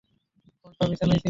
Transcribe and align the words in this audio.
ফোনটা 0.59 0.83
বিছানায় 0.85 1.11
ছিল। 1.11 1.19